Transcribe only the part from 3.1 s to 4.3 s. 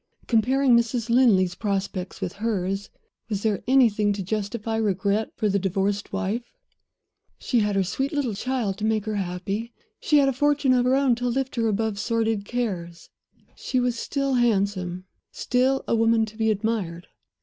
was there anything to